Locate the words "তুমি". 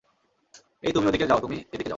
0.91-1.05, 1.39-1.57